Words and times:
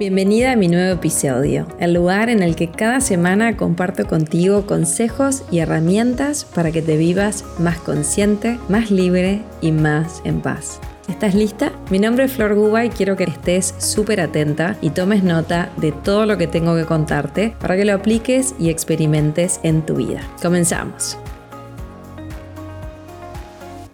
Bienvenida 0.00 0.52
a 0.52 0.56
mi 0.56 0.66
nuevo 0.66 0.94
episodio, 0.94 1.66
el 1.78 1.92
lugar 1.92 2.30
en 2.30 2.42
el 2.42 2.56
que 2.56 2.70
cada 2.70 3.02
semana 3.02 3.58
comparto 3.58 4.06
contigo 4.06 4.64
consejos 4.64 5.42
y 5.50 5.58
herramientas 5.58 6.46
para 6.46 6.72
que 6.72 6.80
te 6.80 6.96
vivas 6.96 7.44
más 7.58 7.76
consciente, 7.76 8.58
más 8.70 8.90
libre 8.90 9.42
y 9.60 9.72
más 9.72 10.22
en 10.24 10.40
paz. 10.40 10.80
¿Estás 11.06 11.34
lista? 11.34 11.70
Mi 11.90 11.98
nombre 11.98 12.24
es 12.24 12.32
Flor 12.32 12.54
Guba 12.54 12.86
y 12.86 12.88
quiero 12.88 13.14
que 13.14 13.24
estés 13.24 13.74
súper 13.76 14.22
atenta 14.22 14.78
y 14.80 14.88
tomes 14.88 15.22
nota 15.22 15.70
de 15.76 15.92
todo 15.92 16.24
lo 16.24 16.38
que 16.38 16.46
tengo 16.46 16.74
que 16.76 16.86
contarte 16.86 17.54
para 17.60 17.76
que 17.76 17.84
lo 17.84 17.92
apliques 17.92 18.54
y 18.58 18.70
experimentes 18.70 19.60
en 19.64 19.84
tu 19.84 19.96
vida. 19.96 20.22
Comenzamos. 20.40 21.18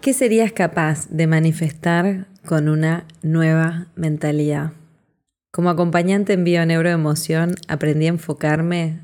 ¿Qué 0.01 0.13
serías 0.13 0.53
capaz 0.53 1.09
de 1.09 1.27
manifestar 1.27 2.29
con 2.45 2.69
una 2.69 3.07
nueva 3.23 3.89
mentalidad? 3.97 4.71
Como 5.57 5.71
acompañante 5.71 6.35
en 6.35 6.45
bio-neuroemoción 6.45 7.55
aprendí 7.67 8.05
a 8.05 8.11
enfocarme 8.11 9.01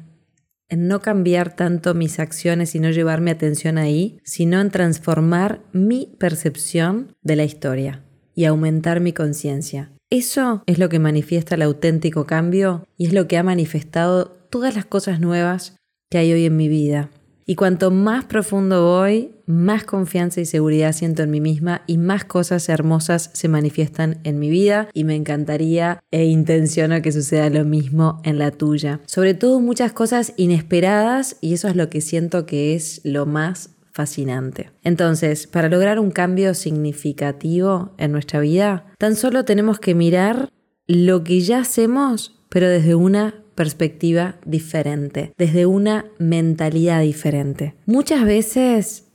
en 0.68 0.86
no 0.86 1.00
cambiar 1.00 1.56
tanto 1.56 1.94
mis 1.94 2.18
acciones 2.18 2.74
y 2.74 2.78
no 2.78 2.90
llevar 2.90 3.22
mi 3.22 3.30
atención 3.30 3.78
ahí, 3.78 4.20
sino 4.22 4.60
en 4.60 4.70
transformar 4.70 5.62
mi 5.72 6.14
percepción 6.18 7.16
de 7.22 7.36
la 7.36 7.44
historia 7.44 8.04
y 8.34 8.44
aumentar 8.44 9.00
mi 9.00 9.14
conciencia. 9.14 9.92
Eso 10.10 10.62
es 10.66 10.78
lo 10.78 10.90
que 10.90 10.98
manifiesta 10.98 11.54
el 11.54 11.62
auténtico 11.62 12.26
cambio 12.26 12.86
y 12.98 13.06
es 13.06 13.14
lo 13.14 13.26
que 13.28 13.38
ha 13.38 13.42
manifestado 13.42 14.26
todas 14.50 14.74
las 14.74 14.84
cosas 14.84 15.20
nuevas 15.20 15.78
que 16.10 16.18
hay 16.18 16.34
hoy 16.34 16.44
en 16.44 16.58
mi 16.58 16.68
vida. 16.68 17.08
Y 17.46 17.56
cuanto 17.56 17.90
más 17.90 18.24
profundo 18.24 18.84
voy, 18.84 19.32
más 19.46 19.84
confianza 19.84 20.40
y 20.40 20.46
seguridad 20.46 20.92
siento 20.92 21.22
en 21.22 21.30
mí 21.30 21.40
misma 21.40 21.82
y 21.86 21.98
más 21.98 22.24
cosas 22.24 22.68
hermosas 22.68 23.30
se 23.32 23.48
manifiestan 23.48 24.20
en 24.24 24.38
mi 24.38 24.48
vida 24.48 24.88
y 24.94 25.04
me 25.04 25.16
encantaría 25.16 26.02
e 26.10 26.24
intenciono 26.24 27.02
que 27.02 27.12
suceda 27.12 27.50
lo 27.50 27.64
mismo 27.64 28.20
en 28.24 28.38
la 28.38 28.50
tuya. 28.50 29.00
Sobre 29.06 29.34
todo 29.34 29.60
muchas 29.60 29.92
cosas 29.92 30.34
inesperadas 30.36 31.36
y 31.40 31.54
eso 31.54 31.68
es 31.68 31.76
lo 31.76 31.88
que 31.90 32.00
siento 32.00 32.46
que 32.46 32.74
es 32.74 33.00
lo 33.04 33.26
más 33.26 33.70
fascinante. 33.92 34.70
Entonces, 34.82 35.46
para 35.46 35.68
lograr 35.68 35.98
un 35.98 36.10
cambio 36.10 36.54
significativo 36.54 37.92
en 37.98 38.12
nuestra 38.12 38.40
vida, 38.40 38.86
tan 38.98 39.16
solo 39.16 39.44
tenemos 39.44 39.78
que 39.78 39.94
mirar 39.94 40.50
lo 40.86 41.22
que 41.24 41.40
ya 41.40 41.60
hacemos, 41.60 42.40
pero 42.48 42.68
desde 42.68 42.94
una 42.94 43.41
perspectiva 43.54 44.36
diferente, 44.44 45.32
desde 45.38 45.66
una 45.66 46.06
mentalidad 46.18 47.02
diferente. 47.02 47.74
Muchas 47.86 48.24
veces 48.24 49.08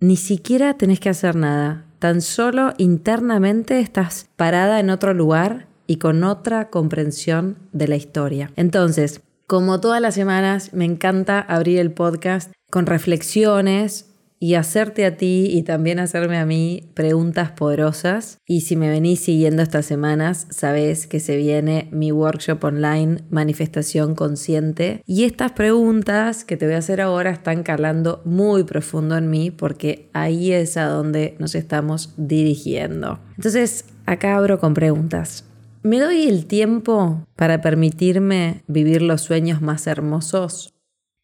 ni 0.00 0.16
siquiera 0.16 0.74
tenés 0.74 1.00
que 1.00 1.08
hacer 1.08 1.36
nada, 1.36 1.86
tan 1.98 2.20
solo 2.20 2.74
internamente 2.78 3.78
estás 3.78 4.28
parada 4.36 4.80
en 4.80 4.90
otro 4.90 5.14
lugar 5.14 5.68
y 5.86 5.96
con 5.96 6.24
otra 6.24 6.70
comprensión 6.70 7.56
de 7.72 7.88
la 7.88 7.96
historia. 7.96 8.50
Entonces, 8.56 9.20
como 9.46 9.80
todas 9.80 10.00
las 10.00 10.14
semanas, 10.14 10.72
me 10.72 10.84
encanta 10.84 11.38
abrir 11.40 11.78
el 11.78 11.92
podcast 11.92 12.52
con 12.70 12.86
reflexiones 12.86 14.11
y 14.42 14.56
hacerte 14.56 15.06
a 15.06 15.16
ti 15.16 15.46
y 15.52 15.62
también 15.62 16.00
hacerme 16.00 16.36
a 16.36 16.44
mí 16.44 16.90
preguntas 16.94 17.52
poderosas. 17.52 18.38
Y 18.44 18.62
si 18.62 18.74
me 18.74 18.90
venís 18.90 19.20
siguiendo 19.20 19.62
estas 19.62 19.86
semanas, 19.86 20.48
sabés 20.50 21.06
que 21.06 21.20
se 21.20 21.36
viene 21.36 21.88
mi 21.92 22.10
workshop 22.10 22.64
online 22.64 23.22
Manifestación 23.30 24.16
Consciente. 24.16 25.00
Y 25.06 25.22
estas 25.22 25.52
preguntas 25.52 26.44
que 26.44 26.56
te 26.56 26.66
voy 26.66 26.74
a 26.74 26.78
hacer 26.78 27.00
ahora 27.00 27.30
están 27.30 27.62
calando 27.62 28.20
muy 28.24 28.64
profundo 28.64 29.16
en 29.16 29.30
mí 29.30 29.52
porque 29.52 30.10
ahí 30.12 30.50
es 30.50 30.76
a 30.76 30.86
donde 30.86 31.36
nos 31.38 31.54
estamos 31.54 32.12
dirigiendo. 32.16 33.20
Entonces, 33.36 33.84
acá 34.06 34.34
abro 34.34 34.58
con 34.58 34.74
preguntas. 34.74 35.44
¿Me 35.84 36.00
doy 36.00 36.26
el 36.26 36.46
tiempo 36.46 37.28
para 37.36 37.60
permitirme 37.60 38.64
vivir 38.66 39.02
los 39.02 39.20
sueños 39.20 39.62
más 39.62 39.86
hermosos? 39.86 40.74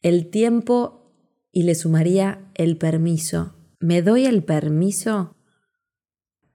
El 0.02 0.30
tiempo 0.30 0.97
y 1.52 1.62
le 1.62 1.74
sumaría 1.74 2.40
el 2.54 2.76
permiso. 2.76 3.54
¿Me 3.80 4.02
doy 4.02 4.26
el 4.26 4.42
permiso 4.42 5.36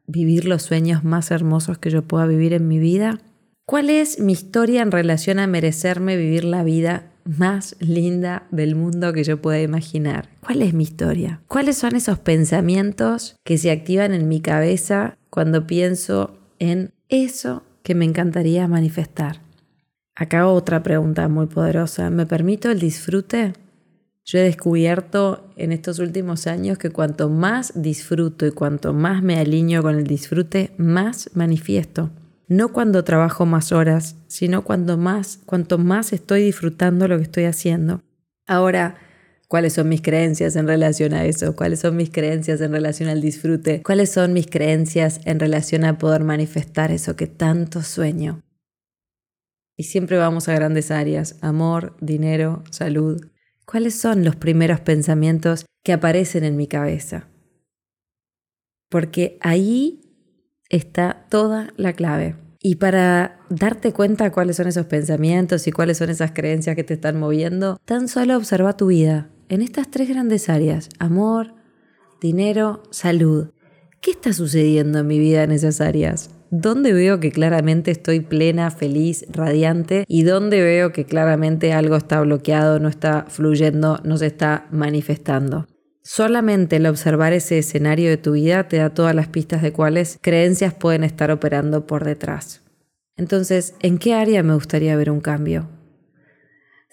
vivir 0.06 0.46
los 0.46 0.64
sueños 0.64 1.04
más 1.04 1.32
hermosos 1.32 1.78
que 1.78 1.90
yo 1.90 2.04
pueda 2.04 2.26
vivir 2.26 2.54
en 2.54 2.68
mi 2.68 2.80
vida? 2.80 3.22
¿Cuál 3.66 3.90
es 3.90 4.20
mi 4.20 4.34
historia 4.34 4.82
en 4.82 4.92
relación 4.92 5.40
a 5.40 5.48
merecerme 5.48 6.18
vivir 6.18 6.44
la 6.44 6.64
vida 6.64 7.12
más 7.24 7.78
linda 7.80 8.46
del 8.52 8.76
mundo 8.76 9.14
que 9.14 9.24
yo 9.24 9.42
pueda 9.42 9.62
imaginar? 9.62 10.30
¿Cuál 10.42 10.62
es 10.62 10.74
mi 10.74 10.84
historia? 10.84 11.42
¿Cuáles 11.48 11.78
son 11.78 11.96
esos 11.96 12.20
pensamientos 12.20 13.38
que 13.46 13.58
se 13.58 13.72
activan 13.72 14.14
en 14.14 14.28
mi 14.28 14.42
cabeza 14.42 15.18
cuando 15.30 15.66
pienso 15.66 16.38
en 16.60 16.94
eso 17.08 17.64
que 17.84 17.96
me 17.96 18.06
encantaría 18.06 18.68
manifestar? 18.68 19.42
Acá 20.16 20.48
otra 20.48 20.84
pregunta 20.84 21.28
muy 21.28 21.48
poderosa. 21.48 22.10
¿Me 22.10 22.26
permito 22.26 22.70
el 22.70 22.80
disfrute? 22.80 23.54
Yo 24.26 24.40
he 24.40 24.44
descubierto 24.44 25.50
en 25.58 25.74
estos 25.74 26.00
últimos 26.00 26.48
años 26.48 26.78
que 26.78 26.92
cuanto 26.92 27.30
más 27.30 27.74
disfruto 27.76 28.46
y 28.46 28.52
cuanto 28.52 28.94
más 28.94 29.22
me 29.22 29.38
alineo 29.38 29.84
con 29.84 29.98
el 29.98 30.06
disfrute, 30.06 30.72
más 30.78 31.30
manifiesto. 31.34 32.10
No 32.48 32.72
cuando 32.72 33.04
trabajo 33.04 33.46
más 33.46 33.72
horas, 33.72 34.16
sino 34.28 34.64
cuando 34.64 34.98
más, 34.98 35.40
cuanto 35.46 35.78
más 35.78 36.14
estoy 36.14 36.44
disfrutando 36.44 37.08
lo 37.08 37.18
que 37.18 37.24
estoy 37.24 37.44
haciendo. 37.46 38.02
Ahora, 38.48 38.96
¿cuáles 39.50 39.74
son 39.74 39.90
mis 39.90 40.02
creencias 40.02 40.56
en 40.56 40.68
relación 40.68 41.14
a 41.14 41.26
eso? 41.26 41.56
¿Cuáles 41.56 41.80
son 41.80 41.98
mis 41.98 42.10
creencias 42.10 42.62
en 42.62 42.72
relación 42.72 43.10
al 43.10 43.22
disfrute? 43.22 43.82
¿Cuáles 43.84 44.12
son 44.12 44.32
mis 44.32 44.48
creencias 44.48 45.20
en 45.26 45.40
relación 45.40 45.84
a 45.84 45.98
poder 45.98 46.24
manifestar 46.24 46.92
eso 46.92 47.18
que 47.18 47.28
tanto 47.28 47.82
sueño? 47.82 48.42
Y 49.76 49.84
siempre 49.84 50.18
vamos 50.18 50.48
a 50.48 50.54
grandes 50.54 50.92
áreas, 50.92 51.38
amor, 51.42 51.98
dinero, 52.00 52.64
salud, 52.70 53.26
¿Cuáles 53.66 53.96
son 53.96 54.24
los 54.24 54.36
primeros 54.36 54.80
pensamientos 54.82 55.66
que 55.84 55.94
aparecen 55.94 56.44
en 56.44 56.56
mi 56.56 56.68
cabeza? 56.68 57.28
Porque 58.90 59.38
ahí 59.42 60.02
está 60.70 61.26
toda 61.30 61.74
la 61.78 61.94
clave. 61.94 62.36
Y 62.62 62.76
para 62.76 63.40
darte 63.50 63.92
cuenta 63.92 64.32
cuáles 64.32 64.58
son 64.58 64.68
esos 64.68 64.86
pensamientos 64.86 65.68
y 65.68 65.72
cuáles 65.72 65.98
son 65.98 66.10
esas 66.10 66.32
creencias 66.32 66.76
que 66.76 66.84
te 66.84 66.94
están 66.94 67.20
moviendo, 67.20 67.78
tan 67.86 68.08
solo 68.08 68.38
observa 68.38 68.78
tu 68.78 68.88
vida 68.88 69.30
en 69.50 69.62
estas 69.62 69.92
tres 69.92 70.10
grandes 70.10 70.50
áreas, 70.50 70.90
amor, 71.00 71.54
dinero, 72.22 72.84
salud. 72.90 73.50
¿Qué 74.02 74.12
está 74.12 74.34
sucediendo 74.34 75.00
en 75.00 75.08
mi 75.08 75.20
vida 75.20 75.44
en 75.44 75.52
esas 75.52 75.82
áreas? 75.82 76.32
¿Dónde 76.56 76.94
veo 76.94 77.20
que 77.20 77.32
claramente 77.32 77.90
estoy 77.90 78.20
plena, 78.20 78.70
feliz, 78.70 79.26
radiante? 79.28 80.06
¿Y 80.08 80.22
dónde 80.22 80.62
veo 80.62 80.92
que 80.92 81.04
claramente 81.04 81.74
algo 81.74 81.96
está 81.96 82.22
bloqueado, 82.22 82.78
no 82.78 82.90
está 82.90 83.26
fluyendo, 83.28 84.00
no 84.04 84.18
se 84.18 84.28
está 84.28 84.68
manifestando? 84.70 85.66
Solamente 86.04 86.76
el 86.76 86.86
observar 86.86 87.34
ese 87.34 87.58
escenario 87.58 88.12
de 88.12 88.18
tu 88.18 88.34
vida 88.34 88.68
te 88.68 88.78
da 88.78 88.92
todas 88.92 89.16
las 89.16 89.30
pistas 89.30 89.64
de 89.64 89.74
cuáles 89.74 90.20
creencias 90.22 90.76
pueden 90.76 91.04
estar 91.04 91.32
operando 91.32 91.88
por 91.88 92.04
detrás. 92.04 92.62
Entonces, 93.18 93.74
¿en 93.80 93.98
qué 93.98 94.14
área 94.14 94.44
me 94.44 94.54
gustaría 94.54 94.96
ver 94.96 95.10
un 95.10 95.22
cambio? 95.22 95.68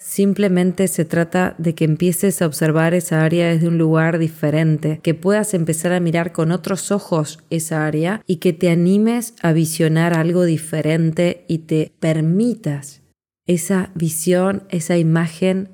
Simplemente 0.03 0.87
se 0.87 1.05
trata 1.05 1.53
de 1.59 1.75
que 1.75 1.85
empieces 1.85 2.41
a 2.41 2.47
observar 2.47 2.95
esa 2.95 3.23
área 3.23 3.49
desde 3.49 3.67
un 3.67 3.77
lugar 3.77 4.17
diferente, 4.17 4.99
que 5.03 5.13
puedas 5.13 5.53
empezar 5.53 5.93
a 5.93 5.99
mirar 5.99 6.31
con 6.31 6.51
otros 6.51 6.91
ojos 6.91 7.37
esa 7.51 7.85
área 7.85 8.23
y 8.25 8.37
que 8.37 8.51
te 8.51 8.71
animes 8.71 9.35
a 9.43 9.53
visionar 9.53 10.15
algo 10.15 10.43
diferente 10.43 11.45
y 11.47 11.59
te 11.59 11.91
permitas 11.99 13.03
esa 13.45 13.91
visión, 13.93 14.63
esa 14.69 14.97
imagen 14.97 15.69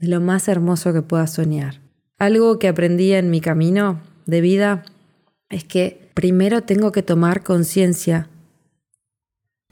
de 0.00 0.08
lo 0.08 0.20
más 0.20 0.48
hermoso 0.48 0.92
que 0.92 1.02
puedas 1.02 1.32
soñar. 1.32 1.80
Algo 2.18 2.58
que 2.58 2.66
aprendí 2.66 3.12
en 3.12 3.30
mi 3.30 3.40
camino 3.40 4.00
de 4.26 4.40
vida 4.40 4.82
es 5.50 5.62
que 5.62 6.10
primero 6.14 6.62
tengo 6.62 6.90
que 6.90 7.04
tomar 7.04 7.44
conciencia 7.44 8.28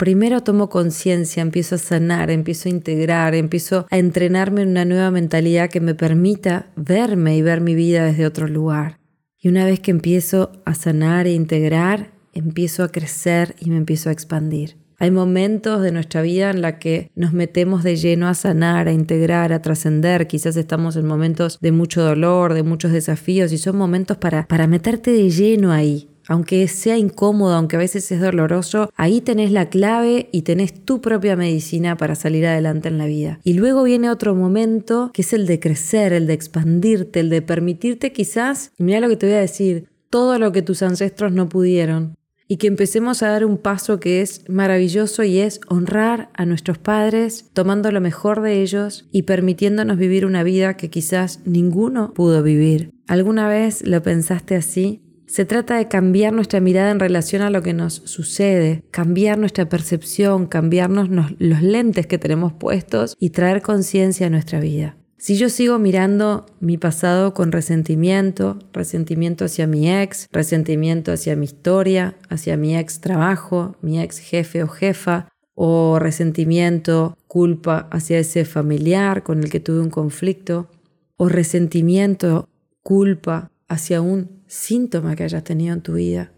primero 0.01 0.43
tomo 0.43 0.71
conciencia, 0.71 1.43
empiezo 1.43 1.75
a 1.75 1.79
sanar, 1.79 2.31
empiezo 2.31 2.71
a 2.71 2.73
integrar, 2.73 3.35
empiezo 3.35 3.87
a 3.91 3.99
entrenarme 3.99 4.63
en 4.63 4.71
una 4.71 4.87
nueva 4.87 5.11
mentalidad 5.11 5.69
que 5.69 5.83
me 5.83 5.95
permita 5.95 6.71
verme 6.75 7.37
y 7.37 7.43
ver 7.43 7.61
mi 7.61 7.75
vida 7.75 8.07
desde 8.07 8.25
otro 8.25 8.49
lugar. 8.49 8.99
Y 9.39 9.49
una 9.49 9.67
vez 9.67 9.79
que 9.79 9.91
empiezo 9.91 10.53
a 10.65 10.73
sanar 10.73 11.27
e 11.27 11.33
integrar, 11.33 12.13
empiezo 12.33 12.83
a 12.83 12.89
crecer 12.89 13.55
y 13.61 13.69
me 13.69 13.77
empiezo 13.77 14.09
a 14.09 14.13
expandir. 14.13 14.79
Hay 14.99 15.11
momentos 15.11 15.83
de 15.83 15.93
nuestra 15.93 16.21
vida 16.23 16.51
en 16.51 16.63
la 16.63 16.79
que 16.79 17.11
nos 17.15 17.35
metemos 17.35 17.83
de 17.83 17.97
lleno 17.97 18.29
a 18.29 18.35
sanar, 18.35 18.89
a 18.89 18.93
integrar, 18.93 19.51
a 19.53 19.63
trascender. 19.63 20.27
Quizás 20.27 20.57
estamos 20.57 20.97
en 20.97 21.07
momentos 21.07 21.59
de 21.61 21.73
mucho 21.73 22.03
dolor, 22.03 22.53
de 22.55 22.63
muchos 22.63 22.93
desafíos 22.93 23.53
y 23.53 23.59
son 23.59 23.77
momentos 23.77 24.17
para, 24.17 24.47
para 24.47 24.67
meterte 24.67 25.11
de 25.11 25.31
lleno 25.31 25.73
ahí, 25.73 26.10
aunque 26.31 26.69
sea 26.69 26.97
incómodo, 26.97 27.55
aunque 27.55 27.75
a 27.75 27.81
veces 27.81 28.11
es 28.13 28.21
doloroso, 28.21 28.93
ahí 28.95 29.21
tenés 29.21 29.51
la 29.51 29.69
clave 29.69 30.29
y 30.31 30.43
tenés 30.43 30.73
tu 30.85 31.01
propia 31.01 31.35
medicina 31.35 31.97
para 31.97 32.15
salir 32.15 32.47
adelante 32.47 32.87
en 32.87 32.99
la 32.99 33.07
vida. 33.07 33.41
Y 33.43 33.55
luego 33.55 33.83
viene 33.83 34.11
otro 34.11 34.37
momento 34.37 35.11
que 35.13 35.23
es 35.23 35.33
el 35.33 35.47
de 35.47 35.59
crecer, 35.59 36.13
el 36.13 36.29
de 36.29 36.35
expandirte, 36.35 37.19
el 37.19 37.31
de 37.31 37.43
permitirte 37.43 38.13
quizás, 38.13 38.71
mira 38.79 39.01
lo 39.01 39.09
que 39.09 39.17
te 39.17 39.27
voy 39.27 39.35
a 39.35 39.41
decir, 39.41 39.89
todo 40.09 40.39
lo 40.39 40.53
que 40.53 40.63
tus 40.63 40.83
ancestros 40.83 41.33
no 41.33 41.49
pudieron. 41.49 42.15
y 42.47 42.57
que 42.57 42.67
empecemos 42.67 43.23
a 43.23 43.29
dar 43.29 43.45
un 43.45 43.59
paso 43.59 44.01
que 44.01 44.23
es 44.23 44.43
maravilloso 44.49 45.23
y 45.23 45.39
es 45.39 45.61
honrar 45.69 46.31
a 46.35 46.47
nuestros 46.47 46.79
padres, 46.79 47.49
tomando 47.53 47.93
lo 47.93 48.01
mejor 48.01 48.41
de 48.43 48.61
ellos 48.61 49.07
y 49.13 49.23
permitiéndonos 49.23 49.97
vivir 49.97 50.27
una 50.27 50.43
vida 50.43 50.77
que 50.77 50.91
quizás 50.91 51.43
ninguno 51.45 52.13
pudo 52.13 52.43
vivir. 52.43 52.91
¿Alguna 53.07 53.47
vez 53.47 53.87
lo 53.87 54.03
pensaste 54.03 54.57
así? 54.57 55.01
Se 55.31 55.45
trata 55.45 55.77
de 55.77 55.87
cambiar 55.87 56.33
nuestra 56.33 56.59
mirada 56.59 56.91
en 56.91 56.99
relación 56.99 57.43
a 57.43 57.51
lo 57.51 57.63
que 57.63 57.73
nos 57.73 58.03
sucede, 58.05 58.83
cambiar 58.91 59.39
nuestra 59.39 59.69
percepción, 59.69 60.49
cambiarnos 60.49 61.09
los 61.09 61.63
lentes 61.63 62.09
que 62.09 62.19
tenemos 62.19 62.53
puestos 62.53 63.15
y 63.21 63.31
traer 63.31 63.63
conciencia 63.63 64.27
a 64.27 64.31
nuestra 64.31 64.59
vida. 64.59 64.97
Si 65.19 65.37
yo 65.37 65.49
sigo 65.49 65.79
mirando 65.79 66.47
mi 66.59 66.79
pasado 66.79 67.33
con 67.33 67.53
resentimiento, 67.53 68.59
resentimiento 68.73 69.45
hacia 69.45 69.69
mi 69.69 69.89
ex, 69.89 70.27
resentimiento 70.33 71.13
hacia 71.13 71.37
mi 71.37 71.45
historia, 71.45 72.17
hacia 72.29 72.57
mi 72.57 72.77
ex 72.77 73.01
trabajo, 73.01 73.77
mi 73.83 74.01
ex 74.01 74.19
jefe 74.19 74.65
o 74.65 74.67
jefa, 74.67 75.29
o 75.55 76.01
resentimiento, 76.01 77.17
culpa 77.29 77.89
hacia 77.93 78.19
ese 78.19 78.45
familiar 78.45 79.23
con 79.23 79.45
el 79.45 79.49
que 79.49 79.61
tuve 79.61 79.79
un 79.79 79.91
conflicto, 79.91 80.69
o 81.17 81.29
resentimiento, 81.29 82.49
culpa 82.83 83.50
hacia 83.71 84.03
un 84.03 84.43
síntoma 84.47 85.17
que 85.17 85.25
hayas 85.25 85.45
tenido 85.45 85.73
en 85.73 85.81
tu 85.81 85.95
vida. 85.95 86.33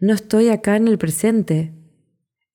No 0.00 0.12
estoy 0.12 0.48
acá 0.48 0.74
en 0.74 0.88
el 0.88 0.98
presente. 0.98 1.72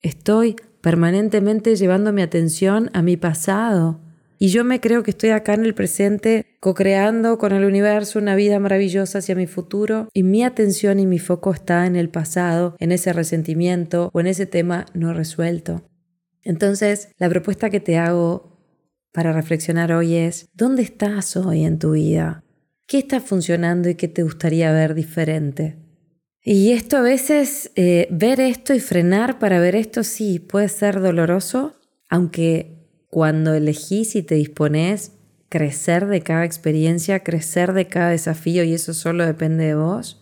Estoy 0.02 0.58
permanentemente 0.82 1.78
llevando 1.78 2.12
mi 2.12 2.22
atención 2.22 2.90
a 2.92 3.02
mi 3.02 3.16
pasado 3.16 4.02
y 4.44 4.48
yo 4.48 4.64
me 4.64 4.80
creo 4.80 5.04
que 5.04 5.12
estoy 5.12 5.30
acá 5.30 5.54
en 5.54 5.66
el 5.66 5.76
presente, 5.76 6.58
co-creando 6.60 7.38
con 7.38 7.52
el 7.52 7.64
universo 7.64 8.18
una 8.18 8.34
vida 8.34 8.58
maravillosa 8.58 9.20
hacia 9.20 9.36
mi 9.36 9.46
futuro. 9.46 10.10
Y 10.16 10.24
mi 10.24 10.44
atención 10.44 11.00
y 11.00 11.06
mi 11.06 11.20
foco 11.20 11.54
está 11.54 11.86
en 11.86 11.96
el 11.96 12.10
pasado, 12.10 12.76
en 12.80 12.92
ese 12.92 13.14
resentimiento 13.14 14.10
o 14.12 14.20
en 14.20 14.26
ese 14.26 14.48
tema 14.48 14.88
no 14.96 15.14
resuelto. 15.14 15.84
Entonces, 16.42 17.10
la 17.20 17.30
propuesta 17.30 17.70
que 17.70 17.82
te 17.82 18.00
hago 18.00 18.58
para 19.12 19.32
reflexionar 19.32 19.92
hoy 19.92 20.16
es, 20.16 20.50
¿dónde 20.56 20.82
estás 20.82 21.38
hoy 21.38 21.64
en 21.64 21.78
tu 21.78 21.92
vida? 21.92 22.44
¿Qué 22.92 22.98
está 22.98 23.22
funcionando 23.22 23.88
y 23.88 23.96
qué 23.96 24.10
te 24.10 24.22
gustaría 24.22 24.70
ver 24.74 24.96
diferente? 24.96 25.78
Y 26.44 26.74
esto 26.74 26.98
a 26.98 27.02
veces, 27.02 27.72
eh, 27.78 28.10
ver 28.12 28.42
esto 28.42 28.74
y 28.74 28.82
frenar 28.82 29.40
para 29.40 29.62
ver 29.62 29.78
esto, 29.78 30.04
sí, 30.04 30.40
puede 30.40 30.68
ser 30.68 31.00
doloroso, 31.00 31.80
aunque 32.10 32.90
cuando 33.10 33.54
elegís 33.54 34.18
y 34.18 34.24
te 34.24 34.36
dispones 34.36 35.14
crecer 35.48 36.08
de 36.08 36.20
cada 36.20 36.44
experiencia, 36.44 37.24
crecer 37.24 37.72
de 37.72 37.88
cada 37.88 38.10
desafío 38.10 38.66
y 38.66 38.74
eso 38.74 38.94
solo 38.94 39.26
depende 39.26 39.68
de 39.68 39.76
vos, 39.76 40.22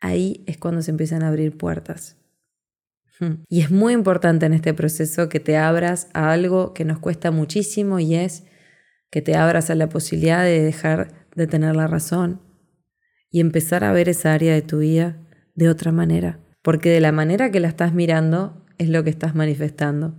ahí 0.00 0.42
es 0.48 0.58
cuando 0.58 0.82
se 0.82 0.90
empiezan 0.90 1.22
a 1.22 1.28
abrir 1.28 1.56
puertas. 1.56 2.16
Hmm. 3.20 3.44
Y 3.48 3.60
es 3.60 3.70
muy 3.70 3.92
importante 3.92 4.44
en 4.44 4.54
este 4.54 4.74
proceso 4.74 5.28
que 5.28 5.38
te 5.38 5.56
abras 5.56 6.08
a 6.14 6.32
algo 6.32 6.74
que 6.74 6.84
nos 6.84 6.98
cuesta 6.98 7.30
muchísimo 7.30 8.00
y 8.00 8.16
es 8.16 8.42
que 9.08 9.22
te 9.22 9.36
abras 9.36 9.70
a 9.70 9.76
la 9.76 9.88
posibilidad 9.88 10.42
de 10.42 10.64
dejar 10.64 11.27
de 11.38 11.46
tener 11.46 11.74
la 11.74 11.86
razón 11.86 12.42
y 13.30 13.40
empezar 13.40 13.84
a 13.84 13.92
ver 13.92 14.08
esa 14.08 14.34
área 14.34 14.52
de 14.52 14.62
tu 14.62 14.78
vida 14.78 15.16
de 15.54 15.68
otra 15.68 15.92
manera. 15.92 16.40
Porque 16.62 16.90
de 16.90 17.00
la 17.00 17.12
manera 17.12 17.50
que 17.50 17.60
la 17.60 17.68
estás 17.68 17.94
mirando 17.94 18.66
es 18.76 18.88
lo 18.88 19.04
que 19.04 19.10
estás 19.10 19.34
manifestando. 19.34 20.14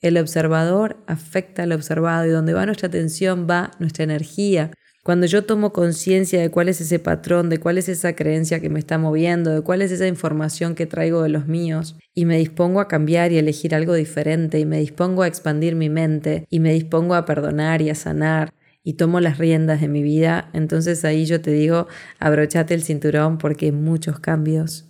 El 0.00 0.16
observador 0.16 0.96
afecta 1.06 1.62
al 1.62 1.72
observado 1.72 2.26
y 2.26 2.30
donde 2.30 2.54
va 2.54 2.66
nuestra 2.66 2.88
atención 2.88 3.46
va 3.48 3.70
nuestra 3.78 4.04
energía. 4.04 4.70
Cuando 5.02 5.26
yo 5.26 5.44
tomo 5.44 5.72
conciencia 5.72 6.40
de 6.40 6.50
cuál 6.50 6.68
es 6.68 6.80
ese 6.80 6.98
patrón, 6.98 7.48
de 7.50 7.58
cuál 7.58 7.78
es 7.78 7.88
esa 7.88 8.14
creencia 8.14 8.60
que 8.60 8.70
me 8.70 8.78
está 8.78 8.98
moviendo, 8.98 9.50
de 9.50 9.62
cuál 9.62 9.82
es 9.82 9.92
esa 9.92 10.06
información 10.06 10.74
que 10.74 10.86
traigo 10.86 11.22
de 11.22 11.30
los 11.30 11.46
míos, 11.46 11.96
y 12.14 12.26
me 12.26 12.36
dispongo 12.36 12.80
a 12.80 12.88
cambiar 12.88 13.32
y 13.32 13.38
elegir 13.38 13.74
algo 13.74 13.94
diferente, 13.94 14.58
y 14.58 14.66
me 14.66 14.78
dispongo 14.78 15.22
a 15.22 15.26
expandir 15.26 15.74
mi 15.74 15.88
mente, 15.88 16.46
y 16.50 16.60
me 16.60 16.72
dispongo 16.74 17.14
a 17.14 17.24
perdonar 17.24 17.80
y 17.80 17.88
a 17.88 17.94
sanar, 17.94 18.52
y 18.82 18.94
tomo 18.94 19.20
las 19.20 19.38
riendas 19.38 19.80
de 19.80 19.88
mi 19.88 20.02
vida, 20.02 20.48
entonces 20.52 21.04
ahí 21.04 21.26
yo 21.26 21.40
te 21.40 21.50
digo, 21.50 21.86
abrochate 22.18 22.74
el 22.74 22.82
cinturón 22.82 23.38
porque 23.38 23.72
muchos 23.72 24.20
cambios 24.20 24.86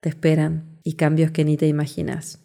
te 0.00 0.08
esperan 0.08 0.78
y 0.84 0.94
cambios 0.94 1.30
que 1.30 1.44
ni 1.44 1.56
te 1.56 1.66
imaginas. 1.66 2.40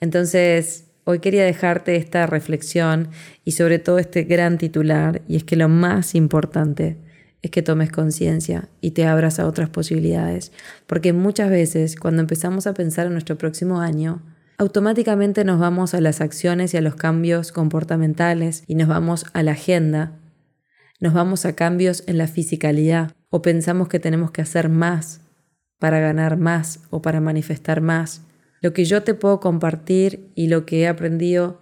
Entonces, 0.00 0.86
hoy 1.04 1.20
quería 1.20 1.44
dejarte 1.44 1.96
esta 1.96 2.26
reflexión 2.26 3.08
y 3.44 3.52
sobre 3.52 3.78
todo 3.78 3.98
este 3.98 4.24
gran 4.24 4.58
titular, 4.58 5.22
y 5.28 5.36
es 5.36 5.44
que 5.44 5.56
lo 5.56 5.68
más 5.68 6.14
importante 6.14 6.96
es 7.42 7.50
que 7.50 7.62
tomes 7.62 7.90
conciencia 7.90 8.68
y 8.80 8.92
te 8.92 9.06
abras 9.06 9.38
a 9.38 9.46
otras 9.46 9.70
posibilidades, 9.70 10.52
porque 10.86 11.12
muchas 11.12 11.50
veces 11.50 11.96
cuando 11.96 12.20
empezamos 12.20 12.66
a 12.66 12.74
pensar 12.74 13.06
en 13.06 13.12
nuestro 13.12 13.38
próximo 13.38 13.80
año, 13.80 14.22
automáticamente 14.58 15.44
nos 15.44 15.60
vamos 15.60 15.94
a 15.94 16.00
las 16.00 16.20
acciones 16.20 16.74
y 16.74 16.76
a 16.76 16.80
los 16.80 16.96
cambios 16.96 17.52
comportamentales 17.52 18.64
y 18.66 18.74
nos 18.74 18.88
vamos 18.88 19.24
a 19.32 19.44
la 19.44 19.52
agenda, 19.52 20.18
nos 21.00 21.14
vamos 21.14 21.46
a 21.46 21.54
cambios 21.54 22.02
en 22.08 22.18
la 22.18 22.26
fisicalidad 22.26 23.12
o 23.30 23.40
pensamos 23.40 23.88
que 23.88 24.00
tenemos 24.00 24.32
que 24.32 24.42
hacer 24.42 24.68
más 24.68 25.20
para 25.78 26.00
ganar 26.00 26.36
más 26.36 26.80
o 26.90 27.00
para 27.00 27.20
manifestar 27.20 27.80
más. 27.80 28.22
Lo 28.60 28.72
que 28.72 28.84
yo 28.84 29.04
te 29.04 29.14
puedo 29.14 29.38
compartir 29.38 30.32
y 30.34 30.48
lo 30.48 30.66
que 30.66 30.80
he 30.80 30.88
aprendido 30.88 31.60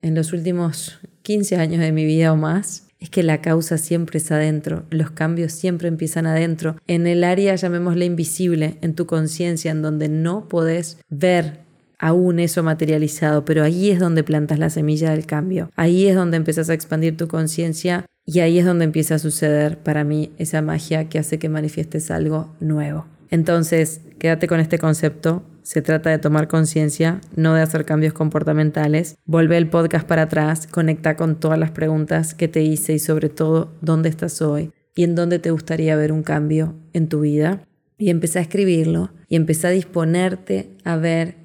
en 0.00 0.14
los 0.14 0.32
últimos 0.32 1.00
15 1.22 1.56
años 1.56 1.80
de 1.80 1.92
mi 1.92 2.06
vida 2.06 2.32
o 2.32 2.36
más 2.36 2.88
es 2.98 3.10
que 3.10 3.22
la 3.22 3.42
causa 3.42 3.76
siempre 3.76 4.18
es 4.18 4.32
adentro, 4.32 4.86
los 4.88 5.10
cambios 5.10 5.52
siempre 5.52 5.88
empiezan 5.88 6.26
adentro, 6.26 6.76
en 6.86 7.06
el 7.06 7.24
área 7.24 7.54
llamémosle 7.54 8.06
invisible, 8.06 8.78
en 8.80 8.94
tu 8.94 9.06
conciencia, 9.06 9.70
en 9.70 9.82
donde 9.82 10.08
no 10.08 10.48
podés 10.48 10.98
ver 11.08 11.67
aún 11.98 12.38
eso 12.38 12.62
materializado, 12.62 13.44
pero 13.44 13.62
ahí 13.62 13.90
es 13.90 13.98
donde 13.98 14.24
plantas 14.24 14.58
la 14.58 14.70
semilla 14.70 15.10
del 15.10 15.26
cambio, 15.26 15.70
ahí 15.76 16.06
es 16.06 16.14
donde 16.16 16.36
empiezas 16.36 16.70
a 16.70 16.74
expandir 16.74 17.16
tu 17.16 17.28
conciencia 17.28 18.06
y 18.24 18.40
ahí 18.40 18.58
es 18.58 18.66
donde 18.66 18.84
empieza 18.84 19.14
a 19.14 19.18
suceder 19.18 19.78
para 19.78 20.04
mí 20.04 20.32
esa 20.38 20.60
magia 20.62 21.08
que 21.08 21.18
hace 21.18 21.38
que 21.38 21.48
manifiestes 21.48 22.10
algo 22.10 22.54
nuevo. 22.60 23.06
Entonces, 23.30 24.00
quédate 24.18 24.46
con 24.46 24.60
este 24.60 24.78
concepto, 24.78 25.42
se 25.62 25.82
trata 25.82 26.08
de 26.10 26.18
tomar 26.18 26.48
conciencia, 26.48 27.20
no 27.36 27.52
de 27.54 27.60
hacer 27.60 27.84
cambios 27.84 28.14
comportamentales. 28.14 29.16
Vuelve 29.26 29.58
el 29.58 29.68
podcast 29.68 30.06
para 30.06 30.22
atrás, 30.22 30.66
conecta 30.66 31.14
con 31.16 31.38
todas 31.38 31.58
las 31.58 31.70
preguntas 31.70 32.34
que 32.34 32.48
te 32.48 32.62
hice 32.62 32.94
y 32.94 32.98
sobre 32.98 33.28
todo 33.28 33.76
dónde 33.82 34.08
estás 34.08 34.40
hoy 34.40 34.72
y 34.94 35.04
en 35.04 35.14
dónde 35.14 35.38
te 35.38 35.50
gustaría 35.50 35.94
ver 35.94 36.10
un 36.10 36.22
cambio 36.22 36.74
en 36.94 37.08
tu 37.08 37.20
vida. 37.20 37.62
Y 37.98 38.10
empecé 38.10 38.38
a 38.38 38.42
escribirlo 38.42 39.10
y 39.28 39.36
empecé 39.36 39.66
a 39.66 39.70
disponerte 39.70 40.70
a 40.84 40.96
ver 40.96 41.37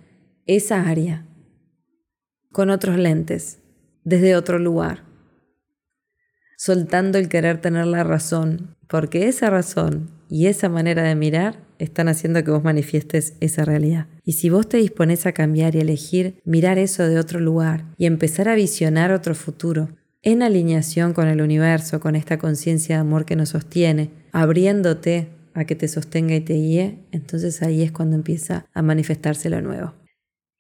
esa 0.45 0.87
área 0.87 1.25
con 2.51 2.69
otros 2.69 2.97
lentes, 2.97 3.59
desde 4.03 4.35
otro 4.35 4.59
lugar, 4.59 5.03
soltando 6.57 7.17
el 7.17 7.29
querer 7.29 7.59
tener 7.59 7.88
la 7.88 8.03
razón, 8.03 8.75
porque 8.88 9.27
esa 9.27 9.50
razón 9.50 10.12
y 10.29 10.47
esa 10.47 10.69
manera 10.69 11.03
de 11.03 11.15
mirar 11.15 11.63
están 11.79 12.07
haciendo 12.07 12.43
que 12.43 12.51
vos 12.51 12.63
manifiestes 12.63 13.33
esa 13.39 13.65
realidad. 13.65 14.07
Y 14.23 14.33
si 14.33 14.50
vos 14.50 14.69
te 14.69 14.77
dispones 14.77 15.25
a 15.25 15.33
cambiar 15.33 15.75
y 15.75 15.79
elegir 15.79 16.41
mirar 16.45 16.77
eso 16.77 17.07
de 17.07 17.19
otro 17.19 17.39
lugar 17.39 17.85
y 17.97 18.05
empezar 18.05 18.47
a 18.50 18.55
visionar 18.55 19.12
otro 19.12 19.35
futuro, 19.35 19.89
en 20.21 20.41
alineación 20.41 21.13
con 21.13 21.27
el 21.27 21.41
universo, 21.41 22.00
con 22.00 22.15
esta 22.15 22.38
conciencia 22.38 22.95
de 22.95 23.01
amor 23.01 23.25
que 23.25 23.35
nos 23.35 23.50
sostiene, 23.50 24.12
abriéndote 24.31 25.27
a 25.53 25.65
que 25.65 25.75
te 25.75 25.88
sostenga 25.88 26.35
y 26.35 26.41
te 26.41 26.53
guíe, 26.53 27.00
entonces 27.12 27.62
ahí 27.62 27.83
es 27.83 27.91
cuando 27.91 28.15
empieza 28.15 28.65
a 28.73 28.81
manifestarse 28.81 29.50
lo 29.50 29.62
nuevo. 29.62 29.93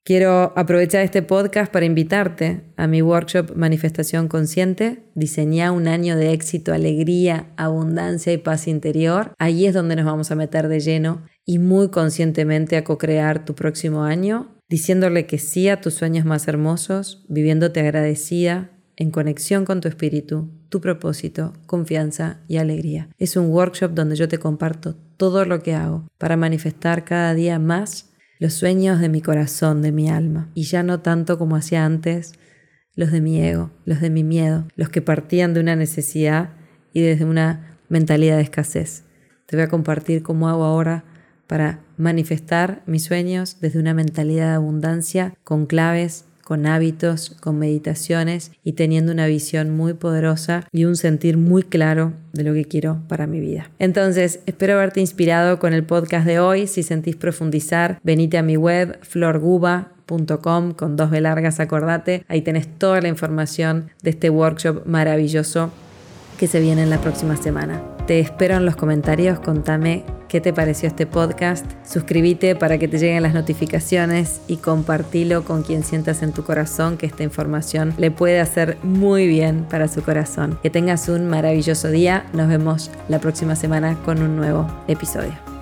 Quiero 0.05 0.51
aprovechar 0.57 1.01
este 1.01 1.21
podcast 1.21 1.71
para 1.71 1.85
invitarte 1.85 2.65
a 2.75 2.87
mi 2.87 3.01
workshop 3.01 3.55
Manifestación 3.55 4.27
Consciente. 4.27 5.05
Diseñá 5.15 5.71
un 5.71 5.87
año 5.87 6.17
de 6.17 6.33
éxito, 6.33 6.73
alegría, 6.73 7.53
abundancia 7.55 8.33
y 8.33 8.37
paz 8.37 8.67
interior. 8.67 9.31
Ahí 9.39 9.65
es 9.65 9.73
donde 9.73 9.95
nos 9.95 10.03
vamos 10.03 10.29
a 10.29 10.35
meter 10.35 10.67
de 10.67 10.81
lleno 10.81 11.21
y 11.45 11.57
muy 11.57 11.89
conscientemente 11.89 12.75
a 12.75 12.83
co-crear 12.83 13.45
tu 13.45 13.55
próximo 13.55 14.03
año, 14.03 14.49
diciéndole 14.67 15.25
que 15.25 15.37
sí 15.37 15.69
a 15.69 15.79
tus 15.79 15.93
sueños 15.93 16.25
más 16.25 16.49
hermosos, 16.49 17.23
viviéndote 17.29 17.79
agradecida, 17.79 18.71
en 18.97 19.09
conexión 19.09 19.63
con 19.63 19.79
tu 19.79 19.87
espíritu, 19.87 20.49
tu 20.67 20.81
propósito, 20.81 21.53
confianza 21.65 22.41
y 22.49 22.57
alegría. 22.57 23.07
Es 23.19 23.37
un 23.37 23.51
workshop 23.51 23.91
donde 23.93 24.17
yo 24.17 24.27
te 24.27 24.37
comparto 24.37 24.97
todo 25.15 25.45
lo 25.45 25.61
que 25.63 25.75
hago 25.75 26.09
para 26.17 26.35
manifestar 26.35 27.05
cada 27.05 27.33
día 27.33 27.57
más 27.57 28.12
los 28.43 28.55
sueños 28.55 28.99
de 28.99 29.07
mi 29.07 29.21
corazón, 29.21 29.81
de 29.81 29.93
mi 29.93 30.09
alma, 30.09 30.49
y 30.53 30.63
ya 30.63 30.83
no 30.83 30.99
tanto 30.99 31.37
como 31.37 31.55
hacía 31.55 31.85
antes 31.85 32.33
los 32.93 33.09
de 33.09 33.21
mi 33.21 33.39
ego, 33.41 33.71
los 33.85 34.01
de 34.01 34.09
mi 34.09 34.25
miedo, 34.25 34.67
los 34.75 34.89
que 34.89 35.01
partían 35.01 35.53
de 35.53 35.61
una 35.61 35.77
necesidad 35.77 36.49
y 36.91 36.99
desde 36.99 37.23
una 37.23 37.77
mentalidad 37.87 38.35
de 38.35 38.41
escasez. 38.41 39.05
Te 39.45 39.55
voy 39.55 39.63
a 39.63 39.69
compartir 39.69 40.23
cómo 40.23 40.49
hago 40.49 40.65
ahora 40.65 41.05
para 41.47 41.85
manifestar 41.95 42.83
mis 42.85 43.05
sueños 43.05 43.61
desde 43.61 43.79
una 43.79 43.93
mentalidad 43.93 44.49
de 44.49 44.55
abundancia 44.55 45.35
con 45.45 45.65
claves 45.65 46.25
con 46.43 46.65
hábitos, 46.65 47.35
con 47.39 47.59
meditaciones 47.59 48.51
y 48.63 48.73
teniendo 48.73 49.11
una 49.11 49.27
visión 49.27 49.69
muy 49.69 49.93
poderosa 49.93 50.67
y 50.71 50.85
un 50.85 50.95
sentir 50.95 51.37
muy 51.37 51.63
claro 51.63 52.13
de 52.33 52.43
lo 52.43 52.53
que 52.53 52.65
quiero 52.65 52.99
para 53.07 53.27
mi 53.27 53.39
vida. 53.39 53.69
Entonces, 53.79 54.39
espero 54.45 54.73
haberte 54.73 54.99
inspirado 54.99 55.59
con 55.59 55.73
el 55.73 55.83
podcast 55.83 56.25
de 56.25 56.39
hoy. 56.39 56.67
Si 56.67 56.83
sentís 56.83 57.15
profundizar, 57.15 57.99
venite 58.03 58.37
a 58.37 58.43
mi 58.43 58.57
web 58.57 58.99
florguba.com 59.01 60.73
con 60.73 60.95
dos 60.95 61.09
B 61.09 61.21
largas, 61.21 61.59
acordate. 61.59 62.25
Ahí 62.27 62.41
tenés 62.41 62.67
toda 62.67 63.01
la 63.01 63.07
información 63.07 63.89
de 64.01 64.11
este 64.11 64.29
workshop 64.29 64.85
maravilloso 64.85 65.71
que 66.37 66.47
se 66.47 66.59
viene 66.59 66.83
en 66.83 66.89
la 66.89 66.99
próxima 66.99 67.37
semana. 67.37 67.81
Te 68.07 68.19
espero 68.19 68.55
en 68.55 68.65
los 68.65 68.75
comentarios, 68.75 69.39
contame 69.39 70.03
qué 70.33 70.41
te 70.41 70.51
pareció 70.51 70.87
este 70.87 71.05
podcast. 71.05 71.63
Suscríbete 71.85 72.55
para 72.55 72.79
que 72.79 72.87
te 72.87 72.97
lleguen 72.97 73.21
las 73.21 73.35
notificaciones 73.35 74.41
y 74.47 74.57
compartilo 74.57 75.43
con 75.43 75.61
quien 75.61 75.83
sientas 75.83 76.23
en 76.23 76.33
tu 76.33 76.43
corazón 76.43 76.97
que 76.97 77.05
esta 77.05 77.21
información 77.21 77.93
le 77.99 78.09
puede 78.09 78.39
hacer 78.39 78.79
muy 78.81 79.27
bien 79.27 79.67
para 79.69 79.87
su 79.87 80.01
corazón. 80.01 80.57
Que 80.63 80.71
tengas 80.71 81.07
un 81.07 81.27
maravilloso 81.27 81.91
día. 81.91 82.25
Nos 82.33 82.47
vemos 82.47 82.89
la 83.09 83.19
próxima 83.19 83.55
semana 83.55 83.95
con 84.05 84.23
un 84.23 84.35
nuevo 84.35 84.65
episodio. 84.87 85.52